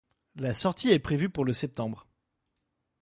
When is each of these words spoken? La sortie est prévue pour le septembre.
La 0.35 0.55
sortie 0.55 0.89
est 0.89 0.97
prévue 0.97 1.29
pour 1.29 1.45
le 1.45 1.53
septembre. 1.53 2.07